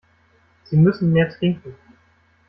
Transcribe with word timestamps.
Sie 0.63 0.77
müssen 0.77 1.11
mehr 1.13 1.29
trinken. 1.29 1.75